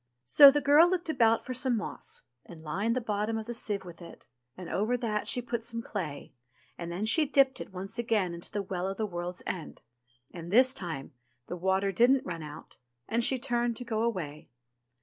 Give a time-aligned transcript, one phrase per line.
[0.25, 3.85] So the girl looked about for some moss, and lined the bottom of the sieve
[3.85, 4.25] with it,
[4.57, 6.33] and over that she put some clay,
[6.75, 9.83] and then she dipped it once again into the Well of the World's End;
[10.33, 11.13] and this time,
[11.45, 12.77] the water didn't run out,
[13.07, 14.49] and she turned to go away.